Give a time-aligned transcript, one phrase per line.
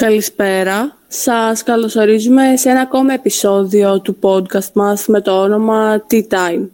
[0.00, 0.96] Καλησπέρα.
[1.08, 6.68] Σας καλωσορίζουμε σε ένα ακόμα επεισόδιο του podcast μας με το όνομα Tea Time.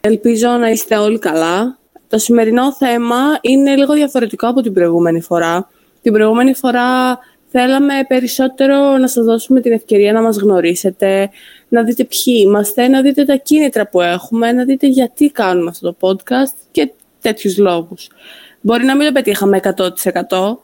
[0.00, 1.78] Ελπίζω να είστε όλοι καλά.
[2.08, 5.68] Το σημερινό θέμα είναι λίγο διαφορετικό από την προηγούμενη φορά.
[6.02, 7.18] Την προηγούμενη φορά
[7.50, 11.30] θέλαμε περισσότερο να σας δώσουμε την ευκαιρία να μας γνωρίσετε,
[11.68, 15.94] να δείτε ποιοι είμαστε, να δείτε τα κίνητρα που έχουμε, να δείτε γιατί κάνουμε αυτό
[15.94, 18.08] το podcast και τέτοιους λόγους.
[18.60, 20.58] Μπορεί να μην το πετύχαμε 100%,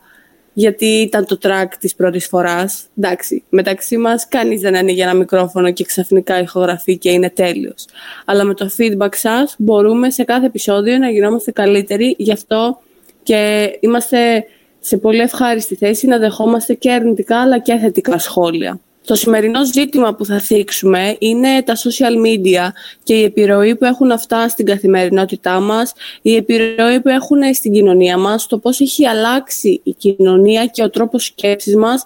[0.58, 2.84] γιατί ήταν το track της πρώτης φοράς.
[2.98, 7.86] Εντάξει, μεταξύ μας κανείς δεν ανοίγει ένα μικρόφωνο και ξαφνικά ηχογραφεί και είναι τέλειος.
[8.24, 12.14] Αλλά με το feedback σας μπορούμε σε κάθε επεισόδιο να γινόμαστε καλύτεροι.
[12.18, 12.80] Γι' αυτό
[13.22, 14.44] και είμαστε
[14.80, 18.80] σε πολύ ευχάριστη θέση να δεχόμαστε και αρνητικά αλλά και θετικά σχόλια.
[19.06, 22.68] Το σημερινό ζήτημα που θα θίξουμε είναι τα social media
[23.02, 25.92] και η επιρροή που έχουν αυτά στην καθημερινότητά μας,
[26.22, 30.90] η επιρροή που έχουν στην κοινωνία μας, το πώς έχει αλλάξει η κοινωνία και ο
[30.90, 32.04] τρόπος σκέψης μας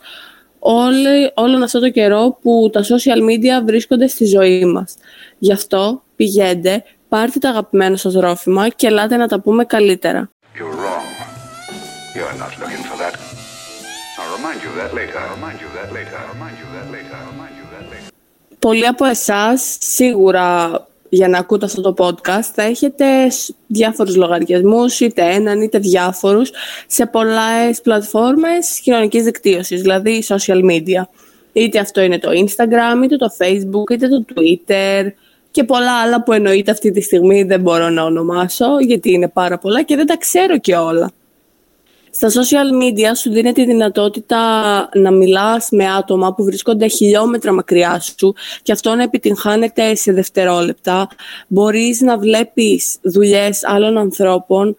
[0.58, 4.96] όλη, όλον αυτό το καιρό που τα social media βρίσκονται στη ζωή μας.
[5.38, 10.30] Γι' αυτό πηγαίνετε, πάρτε τα αγαπημένα σας ρόφημα και ελάτε να τα πούμε καλύτερα.
[18.60, 20.70] Πολλοί από εσάς σίγουρα
[21.08, 23.04] για να ακούτε αυτό το podcast θα έχετε
[23.66, 26.50] διάφορους λογαριασμούς, είτε έναν είτε διάφορους,
[26.86, 31.02] σε πολλές πλατφόρμες κοινωνικής δικτύωσης, δηλαδή social media.
[31.52, 35.12] Είτε αυτό είναι το Instagram, είτε το Facebook, είτε το Twitter
[35.50, 39.58] και πολλά άλλα που εννοείται αυτή τη στιγμή δεν μπορώ να ονομάσω γιατί είναι πάρα
[39.58, 41.10] πολλά και δεν τα ξέρω και όλα.
[42.12, 44.38] Στα social media σου δίνεται τη δυνατότητα
[44.94, 51.08] να μιλάς με άτομα που βρίσκονται χιλιόμετρα μακριά σου και αυτό να επιτυγχάνεται σε δευτερόλεπτα.
[51.48, 54.76] Μπορείς να βλέπεις δουλειές άλλων ανθρώπων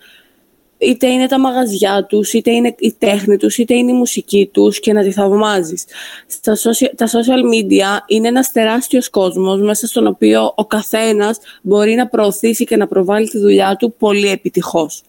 [0.78, 4.80] είτε είναι τα μαγαζιά τους, είτε είναι η τέχνη τους, είτε είναι η μουσική τους
[4.80, 5.86] και να τη θαυμάζεις.
[6.28, 11.94] Στα social, τα social media είναι ένας τεράστιος κόσμος μέσα στον οποίο ο καθένας μπορεί
[11.94, 15.02] να προωθήσει και να προβάλλει τη δουλειά του πολύ επιτυχώς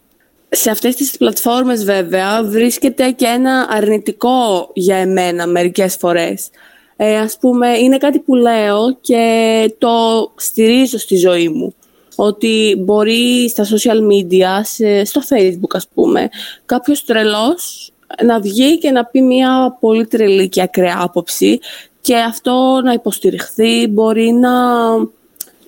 [0.54, 6.48] σε αυτές τις πλατφόρμες βέβαια βρίσκεται και ένα αρνητικό για εμένα μερικές φορές.
[6.96, 9.90] Ε, ας πούμε, είναι κάτι που λέω και το
[10.36, 11.74] στηρίζω στη ζωή μου.
[12.16, 14.60] Ότι μπορεί στα social media,
[15.04, 16.28] στο facebook ας πούμε,
[16.66, 17.92] κάποιος τρελός
[18.24, 21.58] να βγει και να πει μια πολύ τρελή και ακραία άποψη
[22.00, 24.50] και αυτό να υποστηριχθεί, μπορεί να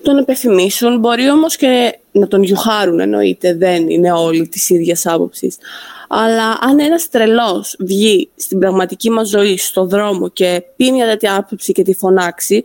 [0.01, 5.57] τον επιθυμήσουν, μπορεί όμως και να τον γιουχάρουν εννοείται, δεν είναι όλοι της ίδιας άποψης.
[6.09, 11.35] Αλλά αν ένας τρελός βγει στην πραγματική μας ζωή, στο δρόμο και πει μια τέτοια
[11.35, 12.63] άποψη και τη φωνάξει,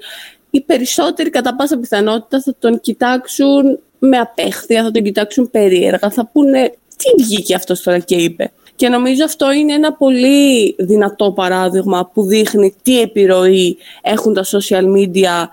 [0.50, 6.26] οι περισσότεροι κατά πάσα πιθανότητα θα τον κοιτάξουν με απέχθεια, θα τον κοιτάξουν περίεργα, θα
[6.32, 8.52] πούνε τι βγήκε αυτός τώρα και είπε.
[8.76, 14.84] Και νομίζω αυτό είναι ένα πολύ δυνατό παράδειγμα που δείχνει τι επιρροή έχουν τα social
[14.96, 15.48] media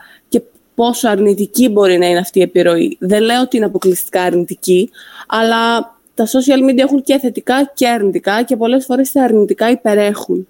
[0.77, 2.97] πόσο αρνητική μπορεί να είναι αυτή η επιρροή.
[2.99, 4.89] Δεν λέω ότι είναι αποκλειστικά αρνητική,
[5.27, 5.79] αλλά
[6.13, 10.47] τα social media έχουν και θετικά και αρνητικά και πολλές φορές τα αρνητικά υπερέχουν.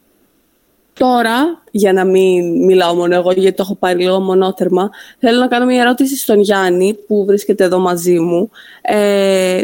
[0.94, 4.90] Τώρα, για να μην μιλάω μόνο εγώ, γιατί το έχω πάρει λίγο μονότερμα,
[5.20, 8.50] θέλω να κάνω μια ερώτηση στον Γιάννη, που βρίσκεται εδώ μαζί μου.
[8.82, 9.62] Ε,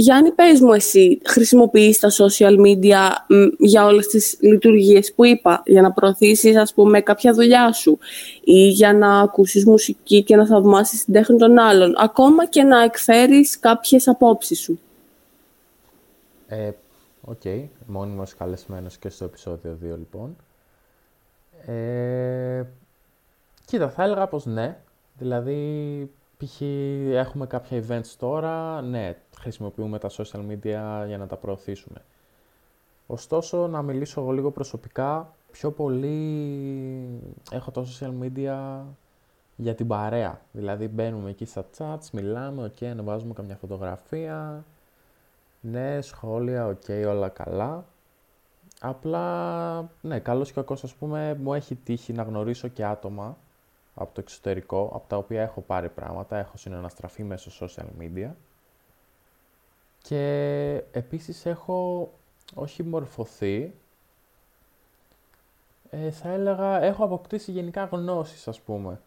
[0.00, 2.98] Γιάννη, πες μου εσύ, χρησιμοποιείς τα social media
[3.58, 7.98] για όλες τις λειτουργίες που είπα, για να προωθήσεις, ας πούμε, κάποια δουλειά σου
[8.44, 12.82] ή για να ακούσεις μουσική και να θαυμάσεις την τέχνη των άλλων, ακόμα και να
[12.82, 14.80] εκφέρεις κάποιες απόψεις σου;
[16.46, 16.70] Ε,
[17.20, 17.64] OK, okay.
[17.86, 20.36] μόνιμος καλεσμένος και στο επεισόδιο 2, λοιπόν.
[21.66, 22.64] Ε,
[23.64, 24.76] κοίτα, θα έλεγα πως ναι.
[25.18, 26.60] Δηλαδή, π.χ.
[27.12, 32.04] έχουμε κάποια events τώρα, ναι, χρησιμοποιούμε τα social media για να τα προωθήσουμε.
[33.06, 38.80] Ωστόσο, να μιλήσω εγώ λίγο προσωπικά, πιο πολύ έχω τα social media
[39.56, 40.40] για την παρέα.
[40.52, 44.64] Δηλαδή μπαίνουμε εκεί στα chats, μιλάμε, OK, okay, ανεβάζουμε καμιά φωτογραφία,
[45.60, 47.84] ναι, σχόλια, OK, okay, όλα καλά.
[48.80, 53.36] Απλά, ναι, καλώς και κακώς, ας πούμε, μου έχει τύχει να γνωρίσω και άτομα
[53.98, 58.30] από το εξωτερικό, από τα οποία έχω πάρει πράγματα, έχω συναναστραφεί μέσω social media.
[60.02, 62.10] Και επίσης έχω
[62.54, 63.74] όχι μορφωθεί,
[65.90, 69.00] ε, θα έλεγα έχω αποκτήσει γενικά γνώσεις ας πούμε.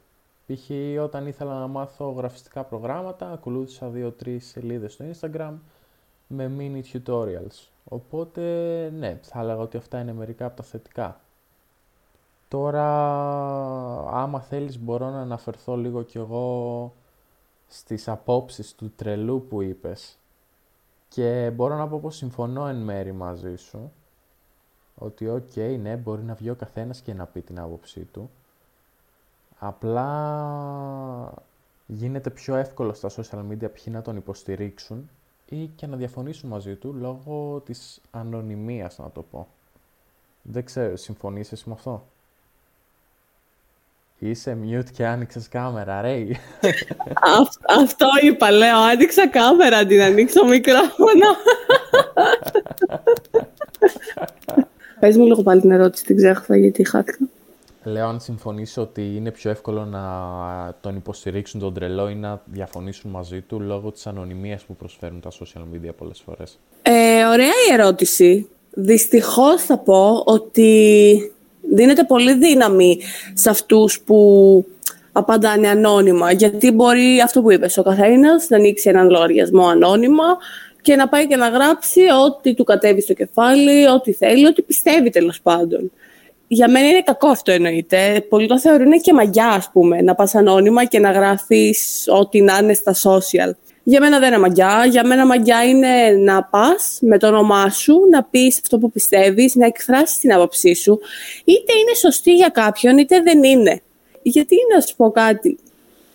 [0.47, 0.69] Π.χ.
[1.03, 5.53] όταν ήθελα να μάθω γραφιστικά προγράμματα, ακολούθησα δύο-τρεις σελίδες στο Instagram
[6.27, 7.67] με mini tutorials.
[7.83, 8.41] Οπότε,
[8.89, 11.19] ναι, θα έλεγα ότι αυτά είναι μερικά από τα θετικά.
[12.51, 12.87] Τώρα,
[14.07, 16.93] άμα θέλεις μπορώ να αναφερθώ λίγο κι εγώ
[17.67, 20.17] στις απόψεις του τρελού που είπες.
[21.09, 23.91] Και μπορώ να πω πως συμφωνώ εν μέρει μαζί σου.
[24.95, 28.29] ότι οκ, ναι, μπορεί να βγει ο καθένας και να πει την άποψή του.
[29.59, 31.33] Απλά
[31.87, 35.09] γίνεται πιο εύκολο στα social media κάποιοι να τον υποστηρίξουν
[35.45, 39.47] ή και να διαφωνήσουν μαζί του λόγω της ανωνυμίας, να το πω.
[40.41, 42.05] Δεν ξέρω, συμφωνείς εσύ με αυτό;
[44.23, 46.25] Είσαι mute και άνοιξες κάμερα, ρε.
[47.81, 48.77] αυτό είπα, λέω.
[48.77, 51.25] Άνοιξα κάμερα αντί να ανοίξω μικρόφωνο.
[54.99, 57.17] Πες μου λίγο πάλι την ερώτηση, την ξέχασα γιατί χάθηκα.
[57.83, 60.03] Λέω αν συμφωνείς ότι είναι πιο εύκολο να
[60.81, 65.29] τον υποστηρίξουν τον τρελό ή να διαφωνήσουν μαζί του λόγω της ανωνυμίας που προσφέρουν τα
[65.31, 68.49] social media πολλές φορές; Ε, ωραία η ερώτηση.
[68.73, 71.31] Δυστυχώς θα πω ότι
[71.61, 72.99] δίνεται πολύ δύναμη
[73.33, 74.65] σε αυτούς που
[75.11, 76.31] απαντάνε ανώνυμα.
[76.31, 80.37] Γιατί μπορεί αυτό που είπες, ο καθένας να ανοίξει έναν λογαριασμό ανώνυμα
[80.81, 85.09] και να πάει και να γράψει ό,τι του κατέβει στο κεφάλι, ό,τι θέλει, ό,τι πιστεύει
[85.09, 85.91] τέλος πάντων.
[86.47, 88.25] Για μένα είναι κακό αυτό εννοείται.
[88.29, 92.57] Πολλοί το θεωρούν και μαγιά, ας πούμε, να πας ανώνυμα και να γράφεις ό,τι να
[92.57, 93.51] είναι στα social.
[93.91, 94.85] Για μένα δεν είναι μαγιά.
[94.89, 99.55] Για μένα μαγιά είναι να πας με το όνομά σου, να πεις αυτό που πιστεύεις,
[99.55, 100.99] να εκφράσεις την άποψή σου.
[101.43, 103.81] Είτε είναι σωστή για κάποιον, είτε δεν είναι.
[104.21, 105.57] Γιατί να σου πω κάτι;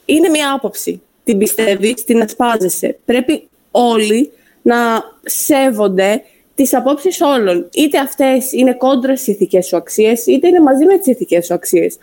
[0.04, 1.02] Είναι μια άποψη.
[1.24, 2.98] Την πιστεύεις, την ασπάζεσαι.
[3.04, 4.30] Πρέπει όλοι
[4.62, 4.76] να
[5.22, 6.22] σέβονται
[6.54, 7.68] τις απόψεις όλων.
[7.72, 11.54] Είτε αυτές είναι κόντρα στις ηθικές σου αξίες, είτε είναι μαζί με τις ηθικές σου
[11.54, 11.96] αξίες.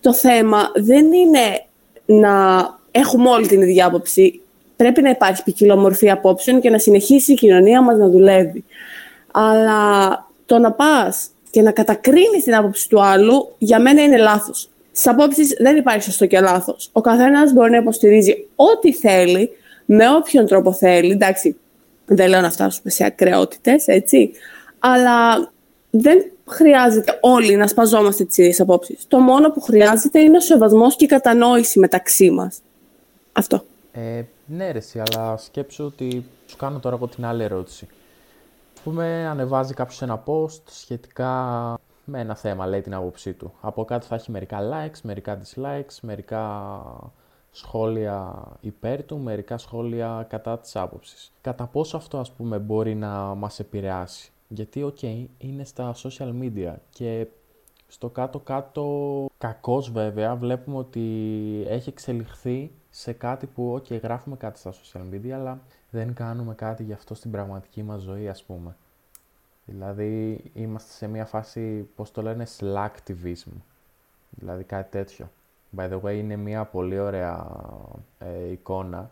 [0.00, 1.64] Το θέμα δεν είναι
[2.06, 2.34] να
[2.90, 4.40] έχουμε όλη την ίδια άποψη.
[4.76, 8.64] Πρέπει να υπάρχει ποικιλομορφή απόψεων και να συνεχίσει η κοινωνία μας να δουλεύει.
[9.32, 14.68] Αλλά το να πας και να κατακρίνεις την άποψη του άλλου, για μένα είναι λάθος.
[14.92, 16.88] Στις απόψεις δεν υπάρχει σωστό και λάθος.
[16.92, 19.50] Ο καθένας μπορεί να υποστηρίζει ό,τι θέλει,
[19.84, 21.12] με όποιον τρόπο θέλει.
[21.12, 21.56] Εντάξει,
[22.06, 24.30] δεν λέω να φτάσουμε σε ακρεότητες, έτσι.
[24.78, 25.50] Αλλά
[25.90, 29.04] δεν χρειάζεται όλοι να σπαζόμαστε τις ίδιες απόψεις.
[29.08, 32.58] Το μόνο που χρειάζεται είναι ο σεβασμός και η κατανόηση μεταξύ μας.
[33.32, 33.64] Αυτό.
[33.92, 37.88] Ε, ναι, ρε, αλλά σκέψου ότι σου κάνω τώρα από την άλλη ερώτηση.
[38.78, 41.30] Α πούμε, ανεβάζει κάποιος ένα post σχετικά
[42.04, 43.52] με ένα θέμα, λέει την άποψή του.
[43.60, 46.82] Από κάτω θα έχει μερικά likes, μερικά dislikes, μερικά
[47.50, 51.32] σχόλια υπέρ του, μερικά σχόλια κατά της άποψης.
[51.40, 55.02] Κατά πόσο αυτό ας πούμε μπορεί να μας επηρεάσει; Γιατί, οκ,
[55.38, 57.26] είναι στα social media και
[57.88, 61.02] στο κάτω-κάτω κακώς βέβαια βλέπουμε ότι
[61.68, 65.60] έχει εξελιχθεί σε κάτι που, ok, γράφουμε κάτι στα social media, αλλά
[65.90, 68.76] δεν κάνουμε κάτι γι' αυτό στην πραγματική μας ζωή, ας πούμε.
[69.64, 73.50] Δηλαδή, είμαστε σε μια φάση, πώς το λένε, slacktivism.
[74.30, 75.30] Δηλαδή, κάτι τέτοιο.
[75.76, 77.46] By the way, είναι μια πολύ ωραία
[78.18, 79.10] ε, εικόνα.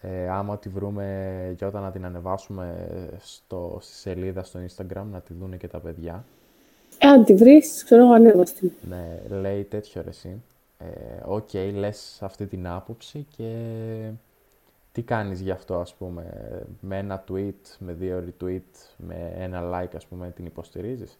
[0.00, 2.88] Ε, άμα τη βρούμε και όταν να την ανεβάσουμε
[3.18, 6.24] στο, στη σελίδα στο Instagram, να τη δούνε και τα παιδιά.
[6.98, 8.72] Ε, αν τη βρεις, ξέρω εγώ ανέβαστη.
[8.88, 10.42] Ναι, λέει τέτοιο ρε εσύ.
[10.84, 14.10] Ε, OK, okay, λες αυτή την άποψη και
[14.92, 16.24] τι κάνεις γι' αυτό, ας πούμε,
[16.80, 18.60] με ένα tweet, με δύο retweet,
[18.96, 21.18] με ένα like, ας πούμε, την υποστηρίζεις;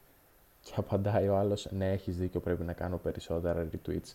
[0.61, 4.13] Και απαντάει ο άλλος, ναι, έχεις δίκιο, πρέπει να κάνω περισσότερα retweets.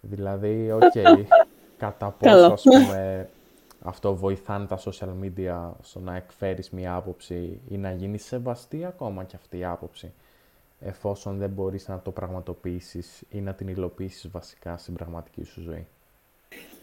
[0.00, 1.24] Δηλαδή, OK, okay,
[1.78, 3.28] κατά πόσο, ας πούμε,
[3.82, 9.24] αυτό βοηθάνε τα social media στο να εκφέρεις μία άποψη ή να γίνεις σεβαστή ακόμα
[9.24, 10.12] και αυτή η άποψη,
[10.84, 15.86] εφόσον δεν μπορείς να το πραγματοποιήσεις ή να την υλοποιήσεις βασικά στην πραγματική σου ζωή.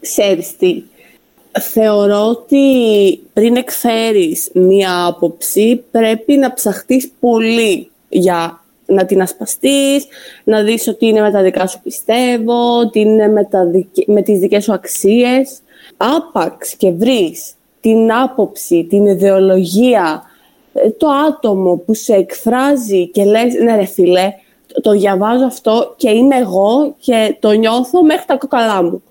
[0.00, 0.82] Ξέρεις τι,
[1.60, 10.06] θεωρώ ότι πριν εκφέρεις μία άποψη πρέπει να ψαχτείς πολύ για να την ασπαστείς,
[10.44, 13.70] να δεις ότι είναι με τα δικά σου πιστεύω, ότι είναι με, τα
[14.06, 15.60] με τις δικές σου αξίες.
[15.96, 20.31] Άπαξ και βρεις την άποψη, την ιδεολογία, ε,
[20.96, 24.32] το άτομο που σε εκφράζει και λες, ναι ρε φίλε,
[24.82, 29.02] το διαβάζω αυτό και είμαι εγώ και το νιώθω μέχρι τα κοκαλά μου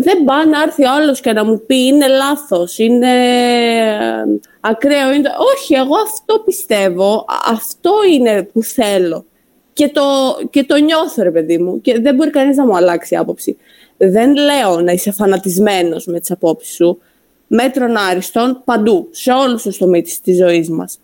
[0.00, 5.12] δεν πάει να έρθει ο άλλος και να μου πει είναι λάθος, είναι ε, ακραίο.
[5.12, 5.30] Είναι...
[5.54, 9.24] Όχι, εγώ αυτό πιστεύω, αυτό είναι που θέλω.
[9.72, 10.02] Και το,
[10.50, 11.80] και το νιώθω, ρε παιδί μου.
[11.80, 13.56] Και δεν μπορεί κανείς να μου αλλάξει άποψη.
[13.96, 16.98] Δεν λέω να είσαι φανατισμένος με τις απόψεις σου.
[17.46, 20.98] Μέτρων άριστον παντού, σε όλους τους τομείς της ζωής μας.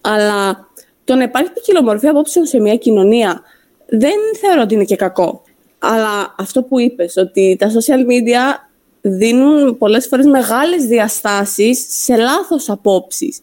[0.00, 0.68] Αλλά
[1.04, 3.42] το να υπάρχει ποικιλομορφία απόψεων σε μια κοινωνία
[3.86, 5.42] δεν θεωρώ ότι είναι και κακό.
[5.78, 8.68] Αλλά αυτό που είπες, ότι τα social media
[9.00, 13.40] δίνουν πολλές φορές μεγάλες διαστάσεις σε λάθος απόψεις.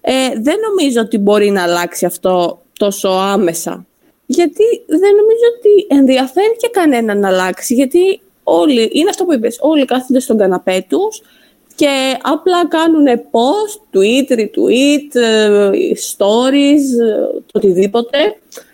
[0.00, 3.86] Ε, δεν νομίζω ότι μπορεί να αλλάξει αυτό τόσο άμεσα.
[4.26, 7.74] Γιατί δεν νομίζω ότι ενδιαφέρει και κανένα να αλλάξει.
[7.74, 11.22] Γιατί όλοι, είναι αυτό που είπες, όλοι κάθονται στον καναπέ τους
[11.78, 18.18] και απλά κάνουν post, tweet, retweet, ε, stories, ε, το οτιδήποτε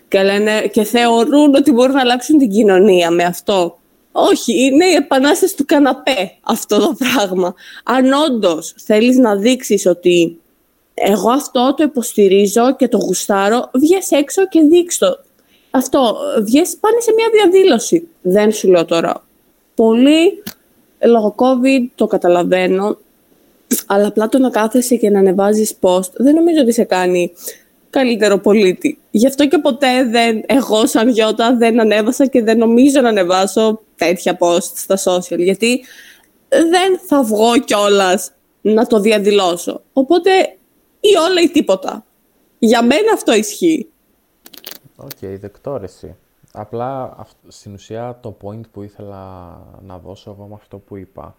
[0.07, 3.77] και, λένε, και θεωρούν ότι μπορούν να αλλάξουν την κοινωνία με αυτό.
[4.11, 7.55] Όχι, είναι η επανάσταση του καναπέ αυτό το πράγμα.
[7.83, 10.39] Αν όντως θέλεις να δείξεις ότι
[10.93, 15.19] εγώ αυτό το υποστηρίζω και το γουστάρω, βγες έξω και δείξ' το.
[15.71, 18.07] Αυτό, βγες, πάνε σε μια διαδήλωση.
[18.21, 19.23] Δεν σου λέω τώρα.
[19.75, 20.43] Πολύ
[21.05, 22.97] λόγω COVID το καταλαβαίνω,
[23.85, 27.33] αλλά απλά το να κάθεσαι και να ανεβάζεις post δεν νομίζω ότι σε κάνει
[27.89, 28.99] καλύτερο πολίτη.
[29.11, 33.81] Γι' αυτό και ποτέ δεν, εγώ σαν Γιώτα δεν ανέβασα και δεν νομίζω να ανεβάσω
[33.95, 35.83] τέτοια post στα social, γιατί
[36.49, 38.31] δεν θα βγω κιόλας
[38.61, 39.81] να το διαδηλώσω.
[39.93, 40.29] Οπότε
[40.99, 42.05] ή όλα ή τίποτα.
[42.59, 43.87] Για μένα αυτό ισχύει.
[44.95, 46.15] OK, okay, δεκτό εσύ.
[46.57, 51.35] Απλά στην ουσία το point που ήθελα να δώσω εγώ με αυτό που είπα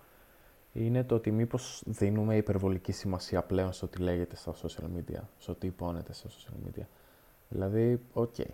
[0.72, 5.54] είναι το ότι μήπως δίνουμε υπερβολική σημασία πλέον στο τι λέγεται στα social media, στο
[5.54, 6.84] τι υπονοείται στα social media.
[7.48, 8.50] Δηλαδή, OK, okay,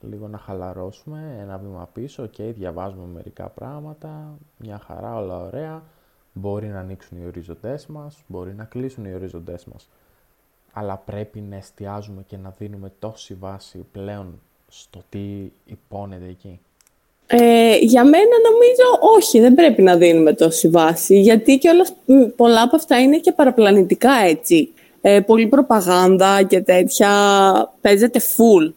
[0.00, 5.82] λίγο να χαλαρώσουμε, ένα βήμα πίσω, OK, okay, διαβάζουμε μερικά πράγματα, μια χαρά, όλα ωραία,
[6.32, 9.90] μπορεί να ανοίξουν οι ορίζοντές μας, μπορεί να κλείσουν οι ορίζοντές μας.
[10.72, 15.18] Αλλά πρέπει να εστιάζουμε και να δίνουμε τόση βάση πλέον στο τι
[15.64, 16.60] υπόνεται εκεί;
[17.26, 21.86] Ε, για μένα νομίζω όχι, δεν πρέπει να δίνουμε τόση βάση, γιατί και όλα,
[22.36, 24.72] πολλά από αυτά είναι και παραπλανητικά έτσι.
[25.00, 27.10] Ε, πολύ προπαγάνδα και τέτοια
[27.80, 28.72] παίζεται full.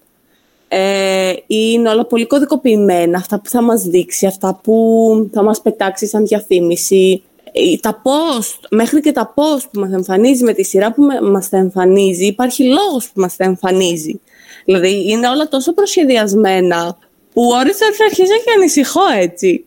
[0.67, 6.07] Ε, είναι όλα πολύ κωδικοποιημένα, αυτά που θα μας δείξει, αυτά που θα μας πετάξει
[6.07, 7.23] σαν διαφήμιση.
[7.55, 11.49] Ε, τα post, μέχρι και τα post που μας εμφανίζει με τη σειρά που μας
[11.49, 14.19] τα εμφανίζει, υπάρχει λόγος που μας τα εμφανίζει.
[14.65, 16.97] Δηλαδή είναι όλα τόσο προσχεδιασμένα
[17.33, 19.65] που ώρες αρχίζω και ανησυχώ έτσι.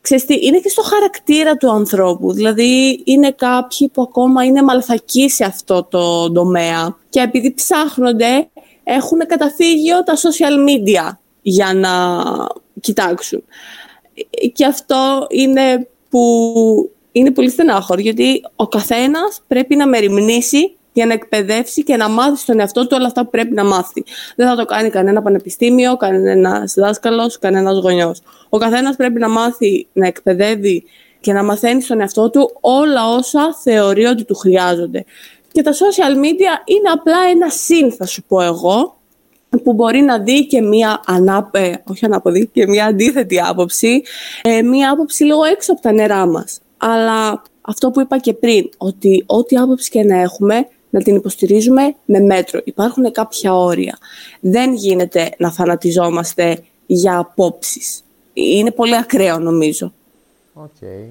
[0.00, 2.32] Ξέρεις τι, είναι και στο χαρακτήρα του ανθρώπου.
[2.32, 8.48] Δηλαδή είναι κάποιοι που ακόμα είναι μαλθακοί σε αυτό το τομέα και επειδή ψάχνονται
[8.84, 11.90] έχουν καταφύγιο τα social media για να
[12.80, 13.44] κοιτάξουν.
[14.52, 21.12] Και αυτό είναι που είναι πολύ στενάχωρο, γιατί ο καθένας πρέπει να μεριμνήσει για να
[21.12, 24.04] εκπαιδεύσει και να μάθει στον εαυτό του όλα αυτά που πρέπει να μάθει.
[24.36, 28.20] Δεν θα το κάνει κανένα πανεπιστήμιο, κανένας δάσκαλος, κανένας γονιός.
[28.48, 30.84] Ο καθένας πρέπει να μάθει να εκπαιδεύει
[31.20, 35.04] και να μαθαίνει στον εαυτό του όλα όσα θεωρεί ότι του χρειάζονται.
[35.52, 38.96] Και τα social media είναι απλά ένα συν, θα σου πω εγώ,
[39.62, 44.02] που μπορεί να δει και μία ανάπε, όχι ανάποδη, και μία αντίθετη άποψη,
[44.42, 46.60] ε, μία άποψη λίγο έξω από τα νερά μας.
[46.78, 51.96] Αλλά αυτό που είπα και πριν, ότι ό,τι άποψη και να έχουμε, να την υποστηρίζουμε
[52.04, 52.60] με μέτρο.
[52.64, 53.98] Υπάρχουν κάποια όρια.
[54.40, 58.02] Δεν γίνεται να φανατιζόμαστε για απόψεις.
[58.32, 59.92] Είναι πολύ ακραίο νομίζω.
[60.54, 60.70] OK.
[60.80, 61.08] Okay.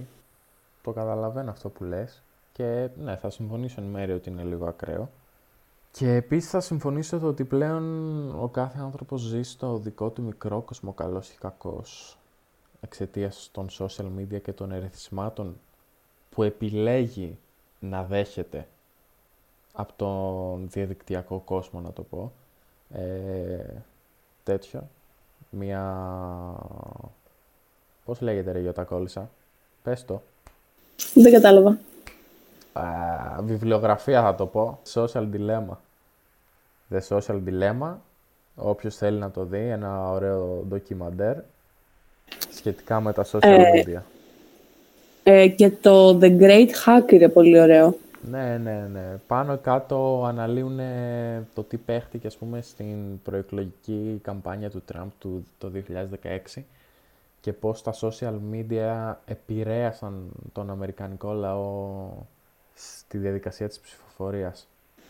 [0.84, 2.22] Το καταλαβαίνω αυτό που λες.
[2.52, 5.10] Και ναι, θα συμφωνήσω εν μέρει ότι είναι λίγο ακραίο.
[5.92, 7.84] Και επίσης θα συμφωνήσω ότι πλέον
[8.42, 12.17] ο κάθε άνθρωπος ζει στο δικό του μικρό κόσμο καλός ή κακός
[12.88, 15.60] εξαιτίας των social media και των ερεθισμάτων
[16.30, 17.38] που επιλέγει
[17.80, 18.68] να δέχεται
[19.74, 22.32] από τον διαδικτυακό κόσμο, να το πω.
[22.94, 23.84] Ε,
[24.44, 24.88] τέτοιο.
[25.50, 25.84] Μια...
[28.06, 29.30] Πώς λέγεται ρε Γιώτα Κόλλησα;
[29.84, 30.22] Πες το.
[31.14, 31.80] Δεν κατάλαβα.
[33.42, 34.80] βιβλιογραφία θα το πω.
[34.94, 35.76] Social Dilemma.
[36.90, 37.96] The Social Dilemma.
[38.56, 41.38] Όποιος θέλει να το δει, ένα ωραίο ντοκιμαντέρ
[42.68, 44.02] σχετικά με τα social ε, media.
[45.24, 47.98] Ε, και το The Great Hack είναι πολύ ωραίο.
[48.32, 49.20] Ναι, ναι, ναι.
[49.28, 50.80] Πάνω κάτω αναλύουν
[51.54, 55.72] το τι παίχτηκε, ας πούμε, στην προεκλογική καμπάνια του Τραμπ του, το
[56.58, 56.62] 2016
[57.42, 60.14] και πώς τα social media επηρέασαν
[60.54, 62.10] τον Αμερικανικό λαό
[62.74, 64.68] στη διαδικασία της ψηφοφορίας.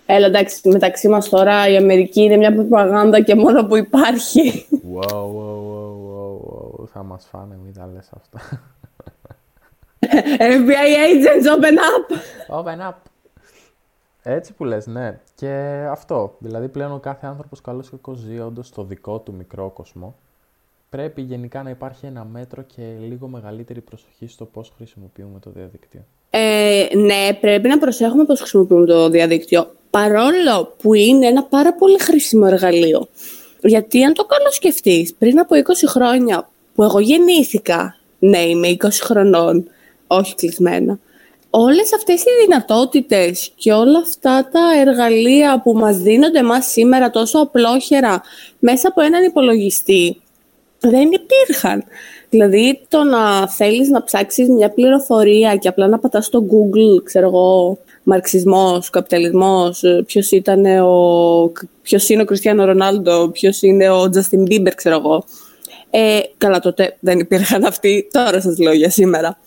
[0.09, 4.65] Έλα, εντάξει, μεταξύ μας τώρα η Αμερική είναι μια προπαγάνδα και μόνο που υπάρχει.
[4.95, 5.76] Wow, wow, wow,
[6.87, 6.93] wow, wow.
[6.93, 8.39] Θα μας φάνε, μην τα λες αυτά.
[10.39, 12.05] FBI agents, open up!
[12.59, 12.93] Open up!
[14.23, 15.19] Έτσι που λες, ναι.
[15.35, 15.47] Και
[15.89, 16.35] αυτό.
[16.39, 20.15] Δηλαδή πλέον ο κάθε άνθρωπος καλός και ζει όντως στο δικό του μικρό κόσμο.
[20.89, 26.01] Πρέπει γενικά να υπάρχει ένα μέτρο και λίγο μεγαλύτερη προσοχή στο πώς χρησιμοποιούμε το διαδίκτυο.
[26.29, 29.71] Ε, ναι, πρέπει να προσέχουμε πώς χρησιμοποιούμε το διαδίκτυο.
[29.89, 33.07] Παρόλο που είναι ένα πάρα πολύ χρήσιμο εργαλείο.
[33.61, 38.87] Γιατί αν το κάνω σκεφτείς, πριν από 20 χρόνια που εγώ γεννήθηκα, ναι, είμαι 20
[39.01, 39.67] χρονών,
[40.07, 40.99] όχι κλεισμένα.
[41.49, 47.39] Όλες αυτές οι δυνατότητες και όλα αυτά τα εργαλεία που μας δίνονται μας σήμερα τόσο
[47.39, 48.21] απλόχερα
[48.59, 50.21] μέσα από έναν υπολογιστή
[50.79, 51.83] δεν υπήρχαν.
[52.29, 57.27] Δηλαδή το να θέλεις να ψάξεις μια πληροφορία και απλά να πατάς στο Google, ξέρω
[57.27, 64.41] εγώ, μαρξισμός, καπιταλισμός, ποιος, ήταν ο, ποιος είναι ο Κριστιανό Ρονάλντο, ποιος είναι ο Τζαστιν
[64.41, 65.23] Μπίμπερ, ξέρω εγώ.
[65.89, 69.39] Ε, καλά τότε δεν υπήρχαν αυτοί, τώρα σας λέω για σήμερα.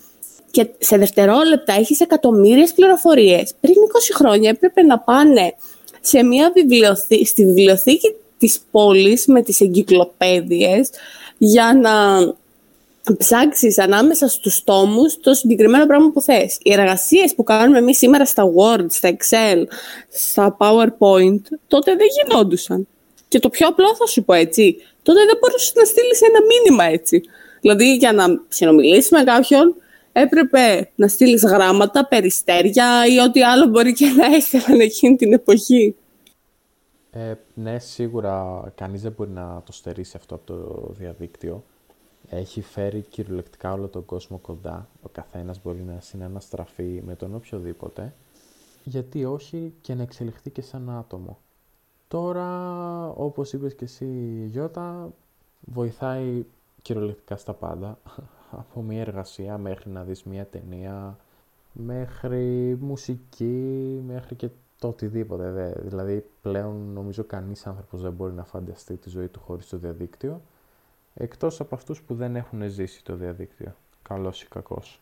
[0.51, 3.53] Και σε δευτερόλεπτα έχεις εκατομμύριες πληροφορίες.
[3.59, 5.53] Πριν 20 χρόνια έπρεπε να πάνε
[6.01, 10.89] σε μια βιβλιοθήκη, στη βιβλιοθήκη της πόλης με τις εγκυκλοπαίδειες
[11.37, 11.93] για να
[13.17, 16.57] ψάξεις ανάμεσα στους τόμους το συγκεκριμένο πράγμα που θες.
[16.61, 19.63] Οι εργασίες που κάνουμε εμείς σήμερα στα Word, στα Excel,
[20.09, 22.87] στα PowerPoint, τότε δεν γινόντουσαν.
[23.31, 26.83] Και το πιο απλό θα σου πω έτσι, τότε δεν μπορούσες να στείλεις ένα μήνυμα
[26.83, 27.21] έτσι.
[27.61, 29.75] Δηλαδή για να συνομιλήσεις με κάποιον
[30.11, 35.95] έπρεπε να στείλεις γράμματα, περιστέρια ή ό,τι άλλο μπορεί και να έστελναν εκείνη την εποχή.
[37.11, 41.63] Ε, ναι, σίγουρα κανείς δεν μπορεί να το στερήσει αυτό από το διαδίκτυο.
[42.29, 44.87] Έχει φέρει κυριολεκτικά όλο τον κόσμο κοντά.
[45.01, 48.13] Ο καθένας μπορεί να συναναστραφεί με τον οποιοδήποτε.
[48.83, 51.37] Γιατί όχι και να εξελιχθεί και σαν άτομο.
[52.11, 54.05] Τώρα, όπως είπες και εσύ
[54.45, 55.13] Γιώτα,
[55.59, 56.45] βοηθάει
[56.81, 57.97] κυριολεκτικά στα πάντα.
[58.59, 61.17] Από μια εργασία μέχρι να δεις μια ταινία,
[61.71, 64.49] μέχρι μουσική, μέχρι και
[64.79, 65.51] το οτιδήποτε.
[65.51, 65.71] Δε.
[65.81, 70.41] Δηλαδή, πλέον νομίζω κανείς άνθρωπος δεν μπορεί να φανταστεί τη ζωή του χωρίς το διαδίκτυο,
[71.13, 75.01] εκτός από αυτούς που δεν έχουν ζήσει το διαδίκτυο, καλός ή κακός.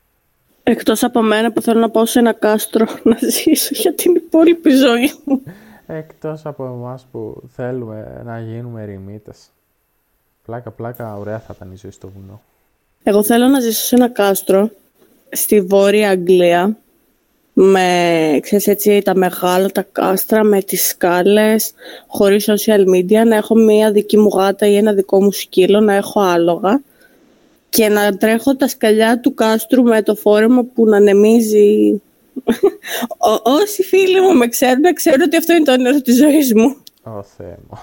[0.64, 4.70] Εκτός από μένα που θέλω να πάω σε ένα κάστρο να ζήσω για την υπόλοιπη
[4.70, 5.42] ζωή μου.
[5.92, 9.50] Εκτός από εμάς που θέλουμε να γίνουμε ερημίτες.
[10.46, 12.42] Πλάκα, πλάκα, ωραία θα ήταν η ζωή στο βουνό.
[13.04, 14.70] Εγώ θέλω να ζήσω σε ένα κάστρο
[15.30, 16.78] στη Βόρεια Αγγλία
[17.54, 21.72] με, ξέρεις έτσι, τα μεγάλα, τα κάστρα, με τις σκάλες,
[22.08, 25.94] χωρίς social media, να έχω μία δική μου γάτα ή ένα δικό μου σκύλο, να
[25.94, 26.82] έχω άλογα
[27.70, 32.02] και να τρέχω τα σκαλιά του κάστρου με το φόρεμα που να ανεμίζει.
[33.44, 36.76] Όσοι φίλοι μου με ξέρουν, ξέρουν ότι αυτό είναι το όνειρο της ζωής μου.
[37.04, 37.78] Ω Θεέ μου.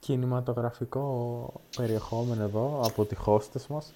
[0.00, 3.94] Κινηματογραφικό περιεχόμενο εδώ από τη χώστες μας.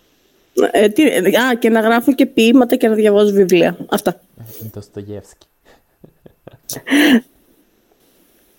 [0.72, 1.02] Ε, τι,
[1.36, 3.76] α, και να γράφω και ποίηματα και να διαβάζω βιβλία.
[3.88, 4.20] Αυτά.
[4.72, 4.82] Το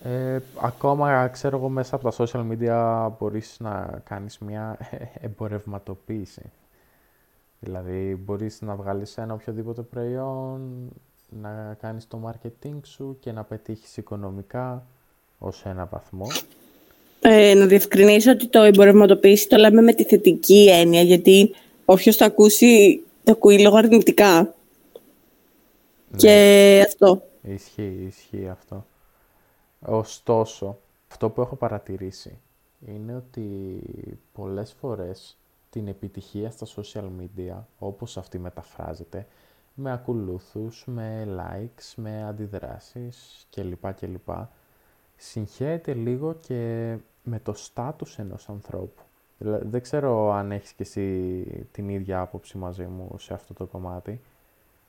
[0.04, 4.78] ε, ακόμα, ξέρω εγώ, μέσα από τα social media μπορείς να κάνεις μια
[5.22, 6.42] εμπορευματοποίηση.
[7.60, 10.90] Δηλαδή, μπορείς να βγάλεις ένα οποιοδήποτε προϊόν,
[11.42, 14.86] να κάνεις το marketing σου και να πετύχεις οικονομικά
[15.38, 16.28] ως ένα βαθμό.
[17.22, 21.52] Ε, να διευκρινίσω ότι το εμπορευματοποίηση το λέμε με τη θετική έννοια, γιατί
[21.86, 24.42] όποιος το ακούσει, το ακούει λίγο αρνητικά.
[24.42, 26.18] Ναι.
[26.18, 27.24] Και αυτό.
[27.42, 28.86] Ισχύει, ισχύει αυτό.
[29.86, 30.78] Ωστόσο,
[31.12, 32.38] αυτό που έχω παρατηρήσει
[32.88, 33.80] είναι ότι
[34.34, 35.38] πολλές φορές
[35.70, 39.28] την επιτυχία στα social media, όπως αυτή μεταφράζεται,
[39.74, 43.94] με ακολούθους, με likes, με αντιδράσεις κλπ.
[43.94, 44.30] κλπ.
[45.16, 49.02] Συγχαίρεται λίγο και με το στάτους ενός ανθρώπου.
[49.38, 54.22] Δεν ξέρω αν έχεις και εσύ την ίδια άποψη μαζί μου σε αυτό το κομμάτι.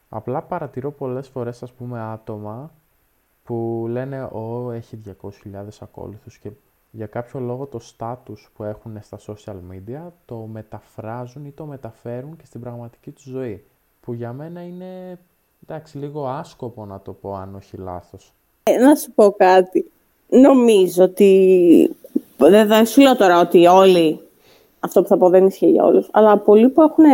[0.08, 2.72] Απλά παρατηρώ πολλές φορές, ας πούμε, άτομα
[3.44, 6.50] που λένε «Ω, έχει 200.000 ακόλουθους» και
[6.90, 12.37] για κάποιο λόγο το στάτους που έχουν στα social media το μεταφράζουν ή το μεταφέρουν
[12.37, 13.64] και στην πραγματική τους ζωή.
[14.00, 15.18] Που για μένα είναι,
[15.66, 18.33] εντάξει, λίγο άσκοπο να το πω αν όχι λάθος.
[18.62, 19.90] Ε, να σου πω κάτι.
[20.29, 21.96] Νομίζω ότι...
[22.37, 24.20] Δεν σου λέω τώρα ότι όλοι
[24.81, 27.05] αυτό που θα πω δεν ισχύει για όλους, αλλά πολλοί που έχουν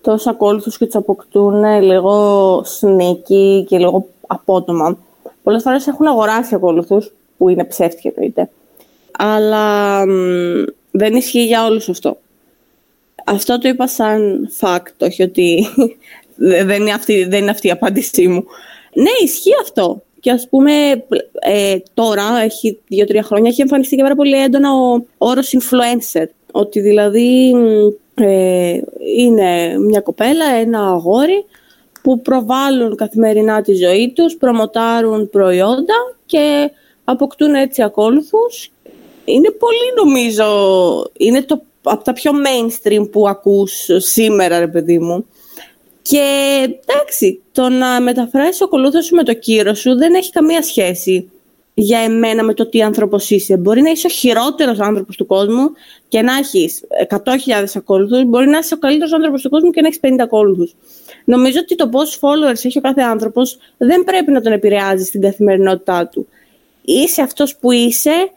[0.00, 4.98] τόσους ακόλουθους και τους αποκτούν λίγο sneaky και λίγο απότομα,
[5.42, 8.50] πολλές φορές έχουν αγοράσει ακόλουθους, που είναι ψεύτικοι εννοείται,
[9.18, 10.04] αλλά
[10.90, 12.18] δεν ισχύει για όλους αυτό.
[13.24, 15.66] Αυτό το είπα σαν fact, όχι ότι
[16.68, 18.44] δεν είναι αυτή, δεν είναι αυτή η απάντησή μου.
[18.92, 20.02] Ναι, ισχύει αυτό.
[20.20, 20.72] Και ας πούμε
[21.40, 26.26] ε, τώρα, έχει δύο-τρία χρόνια, έχει εμφανιστεί και πάρα πολύ έντονα ο όρος influencer.
[26.52, 27.54] Ότι δηλαδή
[28.14, 28.80] ε,
[29.16, 31.44] είναι μια κοπέλα, ένα αγόρι
[32.02, 35.94] που προβάλλουν καθημερινά τη ζωή τους, προμοτάρουν προϊόντα
[36.26, 36.70] και
[37.10, 38.70] αποκτούν έτσι ακόλουθους.
[39.24, 40.46] Είναι πολύ νομίζω,
[41.16, 45.26] είναι το, από τα πιο mainstream που ακούς σήμερα ρε παιδί μου.
[46.02, 46.22] Και
[46.86, 51.30] εντάξει, το να μεταφράσεις ο ακολούθο σου με το κύρο σου δεν έχει καμία σχέση
[51.74, 53.56] για εμένα με το τι άνθρωπος είσαι.
[53.56, 55.70] Μπορεί να είσαι ο χειρότερος άνθρωπος του κόσμου
[56.08, 57.18] και να έχεις 100.000
[57.74, 58.24] ακόλουθους.
[58.24, 60.74] Μπορεί να είσαι ο καλύτερος άνθρωπος του κόσμου και να έχεις 50 ακόλουθους.
[61.24, 65.20] Νομίζω ότι το πόσου followers έχει ο κάθε άνθρωπος δεν πρέπει να τον επηρεάζει στην
[65.20, 66.28] καθημερινότητά του.
[66.90, 68.30] Είσαι αυτός που είσαι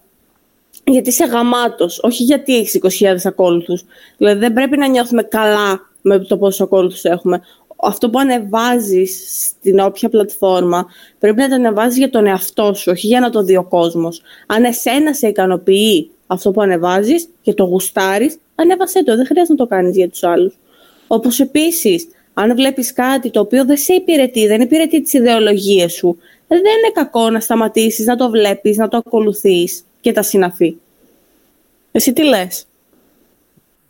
[0.83, 3.83] γιατί είσαι γαμάτος, όχι γιατί έχεις 20.000 ακόλουθους.
[4.17, 7.41] Δηλαδή δεν πρέπει να νιώθουμε καλά με το πόσους ακόλουθους έχουμε.
[7.83, 10.85] Αυτό που ανεβάζεις στην όποια πλατφόρμα
[11.19, 14.21] πρέπει να το ανεβάζεις για τον εαυτό σου, όχι για να το δει ο κόσμος.
[14.47, 19.67] Αν εσένα σε ικανοποιεί αυτό που ανεβάζεις και το γουστάρεις, ανέβασέ το, δεν χρειάζεται να
[19.67, 20.57] το κάνεις για τους άλλους.
[21.07, 26.17] Όπως επίσης, αν βλέπεις κάτι το οποίο δεν σε υπηρετεί, δεν υπηρετεί τις ιδεολογίες σου,
[26.55, 30.75] δεν είναι κακό να σταματήσεις, να το βλέπεις, να το ακολουθείς και τα συναφή.
[31.91, 32.65] Εσύ τι λες;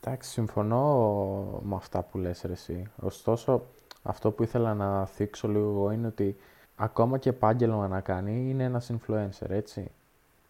[0.04, 2.84] Εντάξει, συμφωνώ με αυτά που λες ρε εσύ.
[3.02, 3.63] Ωστόσο,
[4.04, 6.36] αυτό που ήθελα να θίξω λίγο εγώ είναι ότι
[6.76, 9.91] ακόμα και επάγγελμα να κάνει είναι ένας influencer, έτσι.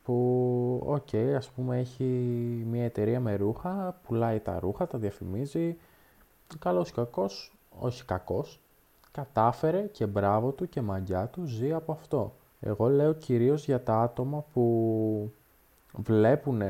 [0.03, 2.03] Που, OK, okay, ας πούμε έχει
[2.71, 5.77] μια εταιρεία με ρούχα, πουλάει τα ρούχα, τα διαφημίζει.
[6.59, 8.59] Καλώς ή κακώς, όχι κακός,
[9.11, 12.35] κατάφερε και μπράβο του και μαγιά του ζει από αυτό.
[12.59, 15.33] Εγώ λέω κυρίως για τα άτομα που
[15.97, 16.61] βλέπουν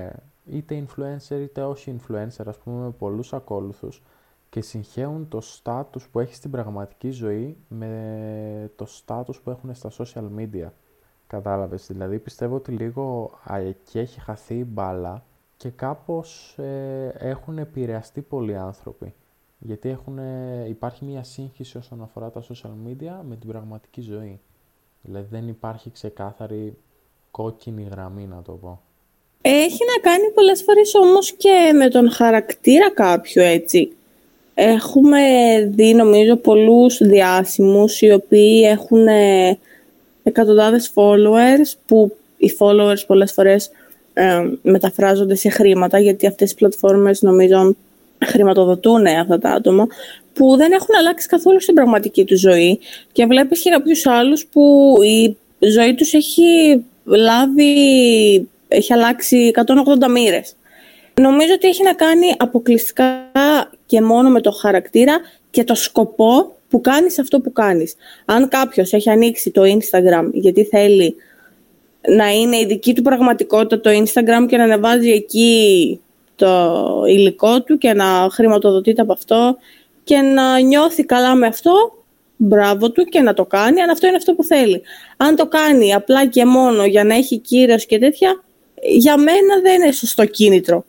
[0.45, 4.01] είτε influencer είτε όχι influencer, ας πούμε με πολλούς ακόλουθους
[4.49, 9.91] και συγχέουν το status που έχει στην πραγματική ζωή με το status που έχουν στα
[9.97, 10.67] social media.
[11.27, 15.23] Κατάλαβες, δηλαδή πιστεύω ότι λίγο εκεί έχει χαθεί η μπάλα
[15.57, 19.13] και κάπως ε, έχουν επηρεαστεί πολλοί άνθρωποι.
[19.63, 20.19] Γιατί έχουν,
[20.67, 24.39] υπάρχει μια σύγχυση όσον αφορά τα social media με την πραγματική ζωή.
[25.01, 26.77] Δηλαδή δεν υπάρχει ξεκάθαρη
[27.31, 28.81] κόκκινη γραμμή να το πω.
[29.41, 33.91] Έχει να κάνει πολλές φορές όμως και με τον χαρακτήρα κάποιου έτσι.
[34.53, 35.19] Έχουμε
[35.71, 39.59] δει νομίζω πολλούς διάσημους οι οποίοι έχουν ε,
[40.23, 43.71] εκατοντάδες followers που οι followers πολλές φορές
[44.13, 47.75] ε, μεταφράζονται σε χρήματα γιατί αυτές οι πλατφόρμες νομίζω
[48.25, 49.87] χρηματοδοτούν αυτά τα άτομα
[50.33, 52.79] που δεν έχουν αλλάξει καθόλου στην πραγματική τους ζωή
[53.11, 54.95] και βλέπεις και κάποιους άλλους που
[55.59, 60.55] η ζωή τους έχει λάβει, έχει αλλάξει 180 μοίρες.
[61.21, 63.31] Νομίζω ότι έχει να κάνει αποκλειστικά
[63.85, 67.95] και μόνο με το χαρακτήρα και το σκοπό που κάνεις αυτό που κάνεις.
[68.25, 71.15] Αν κάποιος έχει ανοίξει το Instagram γιατί θέλει
[72.07, 75.99] να είναι η δική του πραγματικότητα το Instagram και να ανεβάζει εκεί
[76.41, 79.57] το υλικό του και να χρηματοδοτείται από αυτό
[80.03, 81.73] και να νιώθει καλά με αυτό,
[82.37, 84.81] μπράβο του και να το κάνει, αν αυτό είναι αυτό που θέλει.
[85.17, 88.43] Αν το κάνει απλά και μόνο για να έχει κύρος και τέτοια,
[88.81, 90.85] για μένα δεν είναι σωστό κίνητρο.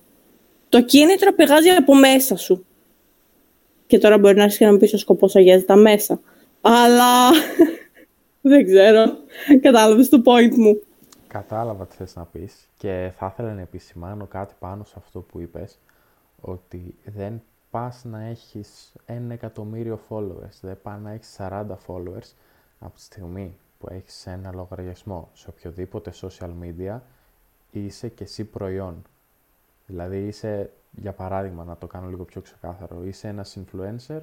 [0.68, 2.66] Το κίνητρο πηγάζει από μέσα σου.
[3.86, 6.20] Και τώρα μπορεί να έρθεις και να μου πεις ο σκοπός αγιάζει τα μέσα.
[6.60, 7.30] Αλλά
[8.50, 9.16] δεν ξέρω.
[9.62, 10.80] Κατάλαβες το point μου.
[11.32, 15.40] Κατάλαβα τι θες να πεις και θα ήθελα να επισημάνω κάτι πάνω σε αυτό που
[15.40, 15.78] είπες
[16.40, 22.32] ότι δεν πας να έχεις ένα εκατομμύριο followers, δεν πας να έχεις 40 followers
[22.78, 26.98] από τη στιγμή που έχεις ένα λογαριασμό σε οποιοδήποτε social media
[27.70, 29.02] είσαι και εσύ προϊόν.
[29.86, 34.20] Δηλαδή είσαι, για παράδειγμα, να το κάνω λίγο πιο ξεκάθαρο, είσαι ένας influencer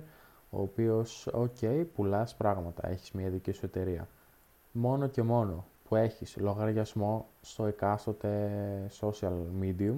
[0.50, 4.08] ο οποίος, ok, πουλάς πράγματα, έχεις μια δική σου εταιρεία.
[4.72, 8.50] Μόνο και μόνο που έχεις λογαριασμό στο εκάστοτε
[9.02, 9.96] social medium,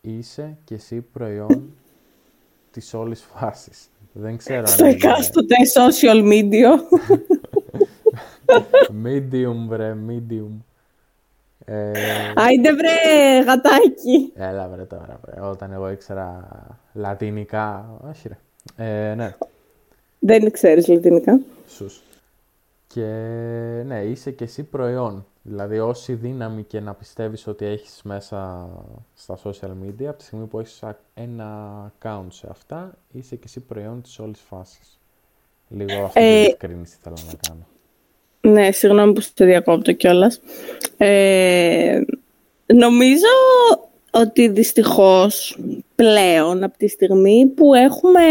[0.00, 1.72] είσαι και εσύ προϊόν
[2.72, 3.90] της όλης φάσης.
[4.12, 6.70] Δεν ξέρω Στο εκάστοτε social media.
[9.04, 10.50] medium, βρε, medium.
[11.64, 11.92] Ε...
[12.34, 14.32] Άιντε βρε, γατάκι.
[14.34, 15.40] Έλα βρε τώρα, βρε.
[15.40, 16.48] Όταν εγώ ήξερα
[16.92, 18.38] λατινικά, όχι ρε.
[19.10, 19.34] Ε, ναι.
[20.18, 21.40] Δεν ξέρεις λατινικά.
[21.66, 22.02] Σους.
[22.94, 23.02] Και
[23.86, 25.26] ναι, είσαι και εσύ προϊόν.
[25.42, 28.68] Δηλαδή όση δύναμη και να πιστεύεις ότι έχεις μέσα
[29.14, 30.82] στα social media, από τη στιγμή που έχεις
[31.14, 34.98] ένα account σε αυτά, είσαι και εσύ προϊόν της όλης φάσης.
[35.68, 37.66] Λίγο αυτή ε, την ευκρίνηση θέλω να κάνω.
[38.40, 40.40] Ναι, συγγνώμη που σε διακόπτω κιόλας.
[40.96, 42.00] Ε,
[42.66, 43.26] νομίζω
[44.10, 45.58] ότι δυστυχώς
[45.94, 48.22] πλέον από τη στιγμή που έχουμε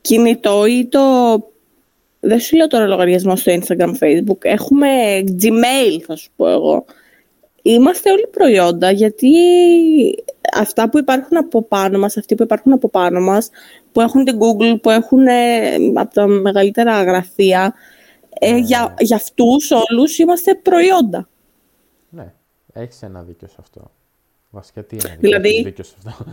[0.00, 1.00] κινητό ή το
[2.26, 4.38] δεν σου λέω τώρα λογαριασμό στο Instagram, Facebook.
[4.40, 4.88] Έχουμε
[5.42, 6.84] Gmail, θα σου πω εγώ.
[7.62, 9.30] Είμαστε όλοι προϊόντα, γιατί
[10.54, 13.50] αυτά που υπάρχουν από πάνω μας, αυτοί που υπάρχουν από πάνω μας,
[13.92, 17.74] που έχουν την Google, που έχουν ε, από τα μεγαλύτερα γραφεία,
[18.38, 18.94] ε, ναι, για, ναι.
[18.98, 21.28] για αυτούς όλους είμαστε προϊόντα.
[22.08, 22.32] Ναι,
[22.72, 23.90] έχεις ένα δίκιο σε αυτό.
[24.56, 26.24] Βασικά τι είναι δηλαδή, δίκιο σε αυτό.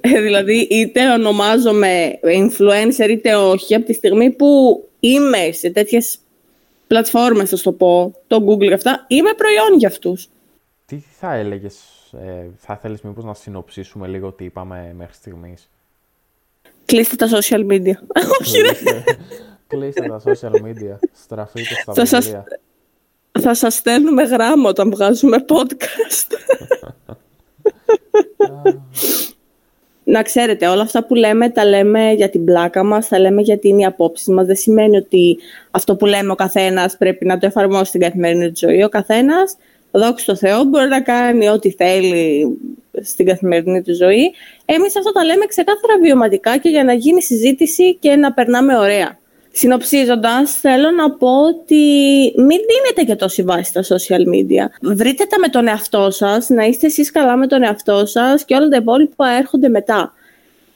[0.00, 6.18] Ε, δηλαδή είτε ονομάζομαι influencer είτε όχι από τη στιγμή που είμαι σε τέτοιες
[6.86, 10.28] πλατφόρμες θα το πω, το Google και αυτά, είμαι προϊόν για αυτούς.
[10.86, 15.70] Τι θα έλεγες, ε, θα θέλεις μήπως να συνοψίσουμε λίγο τι είπαμε μέχρι στιγμής;
[16.84, 17.94] Κλείστε τα social media.
[18.40, 19.04] Όχι ρε.
[19.66, 20.96] Κλείστε τα social media.
[21.12, 22.44] Στραφείτε στα βιβλία
[23.40, 26.36] θα σας στέλνουμε γράμμα όταν βγάζουμε podcast.
[30.04, 33.68] Να ξέρετε, όλα αυτά που λέμε τα λέμε για την πλάκα μας, τα λέμε γιατί
[33.68, 34.46] είναι οι απόψεις μας.
[34.46, 35.38] Δεν σημαίνει ότι
[35.70, 38.82] αυτό που λέμε ο καθένας πρέπει να το εφαρμόσει στην καθημερινή του ζωή.
[38.82, 39.56] Ο καθένας
[39.90, 42.46] δόξα τω Θεώ, μπορεί να κάνει ό,τι θέλει
[43.02, 44.32] στην καθημερινή του ζωή.
[44.64, 49.18] Εμείς αυτό τα λέμε ξεκάθαρα βιωματικά και για να γίνει συζήτηση και να περνάμε ωραία.
[49.56, 51.84] Συνοψίζοντας, θέλω να πω ότι
[52.36, 54.68] μην δίνετε και τόση βάση στα social media.
[54.82, 58.54] Βρείτε τα με τον εαυτό σας, να είστε εσείς καλά με τον εαυτό σας και
[58.54, 60.12] όλα τα υπόλοιπα έρχονται μετά.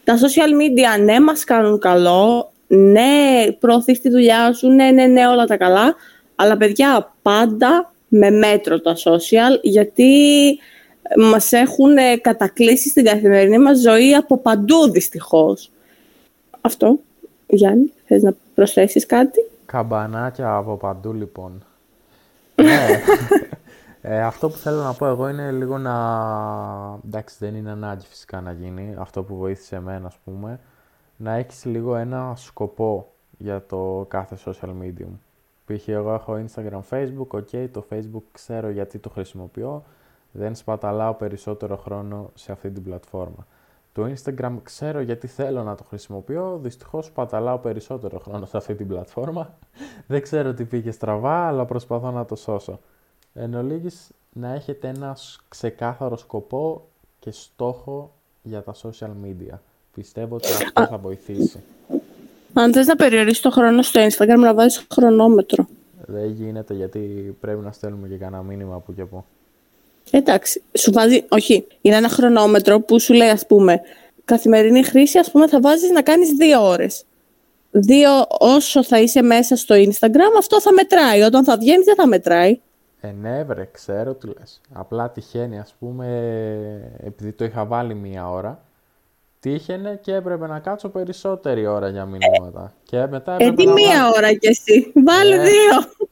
[0.04, 5.26] Τα social media ναι μας κάνουν καλό, ναι προωθείς τη δουλειά σου, ναι ναι ναι
[5.26, 5.94] όλα τα καλά,
[6.34, 10.12] αλλά παιδιά πάντα με μέτρο τα social, γιατί
[11.16, 15.70] μας έχουν κατακλείσει στην καθημερινή μας ζωή από παντού δυστυχώς.
[16.60, 16.98] Αυτό,
[17.46, 17.92] Γιάννη.
[18.08, 21.64] Θες να προσθέσεις κάτι; Καμπανάκια από παντού λοιπόν.
[22.62, 23.00] ναι.
[24.02, 25.94] Ε, αυτό που θέλω να πω εγώ είναι λίγο να...
[27.06, 28.94] Εντάξει, δεν είναι ανάγκη φυσικά να γίνει.
[28.98, 30.60] Αυτό που βοήθησε εμένα, ας πούμε.
[31.16, 35.12] Να έχεις λίγο ένα σκοπό για το κάθε social medium.
[35.64, 35.88] Π.χ.
[35.88, 39.84] εγώ έχω Instagram, Facebook, ok, το Facebook ξέρω γιατί το χρησιμοποιώ.
[40.32, 43.46] Δεν σπαταλάω περισσότερο χρόνο σε αυτή την πλατφόρμα.
[43.98, 48.88] Το Instagram ξέρω γιατί θέλω να το χρησιμοποιώ, δυστυχώς παταλάω περισσότερο χρόνο σε αυτή την
[48.88, 49.58] πλατφόρμα.
[50.06, 52.80] Δεν ξέρω τι πήγε στραβά, αλλά προσπαθώ να το σώσω.
[53.34, 55.16] Εν ολίγης, να έχετε ένα
[55.48, 59.58] ξεκάθαρο σκοπό και στόχο για τα social media.
[59.94, 61.62] Πιστεύω ότι αυτό θα βοηθήσει.
[62.52, 65.66] Αν θες να περιορίσεις το χρόνο στο Instagram, να βάζεις χρονόμετρο.
[66.06, 69.24] Δεν γίνεται γιατί πρέπει να στέλνουμε και κανένα μήνυμα από και από.
[70.10, 73.80] Εντάξει, σου βάζει, όχι, είναι ένα χρονόμετρο που σου λέει, ας πούμε,
[74.24, 77.04] καθημερινή χρήση, ας πούμε, θα βάζεις να κάνεις δύο ώρες.
[77.70, 81.22] Δύο, όσο θα είσαι μέσα στο Instagram, αυτό θα μετράει.
[81.22, 82.60] Όταν θα βγαίνει δεν θα μετράει.
[83.00, 84.60] Ε, ναι, βρε, ξέρω τι λες.
[84.72, 86.06] Απλά τυχαίνει, ας πούμε,
[87.04, 88.62] επειδή το είχα βάλει μία ώρα,
[89.40, 92.74] τύχαινε και έπρεπε να κάτσω περισσότερη ώρα για μηνύματα.
[92.82, 96.06] και μετά ε, τι μία ώρα κι εσύ; Βάλε ε, δύο.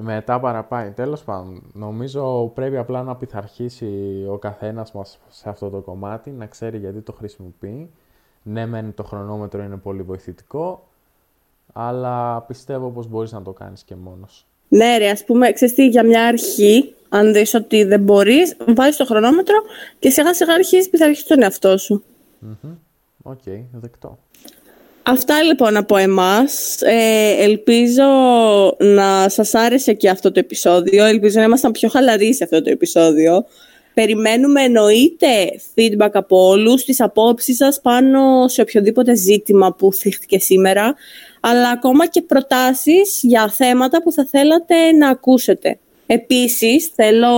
[0.00, 0.90] Μετά παραπάει.
[0.90, 6.46] Τέλος πάντων, νομίζω πρέπει απλά να πειθαρχήσει ο καθένας μας σε αυτό το κομμάτι, να
[6.46, 7.90] ξέρει γιατί το χρησιμοποιεί.
[8.42, 10.88] Ναι, μεν το χρονόμετρο είναι πολύ βοηθητικό,
[11.72, 14.46] αλλά πιστεύω πως μπορείς να το κάνεις και μόνος.
[14.68, 18.96] Ναι ρε, ας πούμε, ξέρεις τι, για μια αρχή, αν δεις ότι δεν μπορείς, βάζεις
[18.96, 19.56] το χρονόμετρο
[19.98, 22.02] και σιγά σιγά αρχίζεις πειθαρχείς τον εαυτό σου.
[23.22, 24.18] OK, okay, δεκτό.
[25.04, 26.78] Αυτά λοιπόν από εμάς.
[26.80, 28.02] Ε, ελπίζω
[28.78, 31.04] να σας άρεσε και αυτό το επεισόδιο.
[31.04, 33.44] Ελπίζω να ήμασταν πιο χαλαροί σε αυτό το επεισόδιο.
[33.94, 35.26] Περιμένουμε εννοείται
[35.74, 40.94] feedback από όλους, τις απόψεις σας πάνω σε οποιοδήποτε ζήτημα που θύχτηκε σήμερα,
[41.40, 45.78] αλλά ακόμα και προτάσεις για θέματα που θα θέλατε να ακούσετε.
[46.06, 47.36] Επίσης, θέλω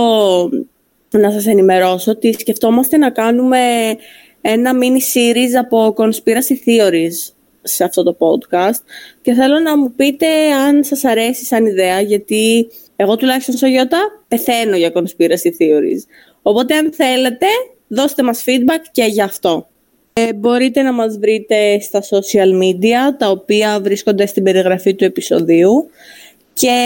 [1.09, 3.59] να σας ενημερώσω ότι σκεφτόμαστε να κάνουμε
[4.41, 7.34] ένα mini series από conspiracy theories
[7.67, 8.81] σε αυτό το podcast
[9.21, 13.99] και θέλω να μου πείτε αν σας αρέσει σαν ιδέα γιατί εγώ τουλάχιστον στο Ιώτα
[14.27, 16.01] πεθαίνω για conspiracy theories.
[16.41, 17.45] Οπότε αν θέλετε
[17.87, 19.67] δώστε μας feedback και γι' αυτό.
[20.13, 25.89] Ε, μπορείτε να μας βρείτε στα social media τα οποία βρίσκονται στην περιγραφή του επεισοδίου
[26.53, 26.77] και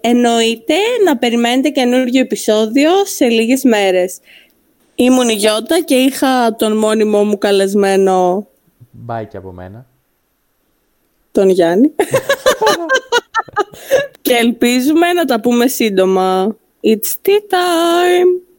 [0.00, 4.18] εννοείται να περιμένετε καινούργιο επεισόδιο σε λίγες μέρες.
[4.94, 8.46] Ήμουν η Γιώτα και είχα τον μόνιμο μου καλεσμένο...
[8.90, 9.86] Μπάει και από μένα
[11.32, 11.94] τον Γιάννη.
[14.22, 16.56] και ελπίζουμε να τα πούμε σύντομα.
[16.82, 18.51] It's tea time!